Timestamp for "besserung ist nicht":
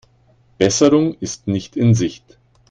0.57-1.75